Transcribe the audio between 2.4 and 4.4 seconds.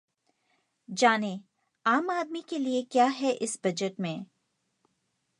के लिए क्या है इस बजट में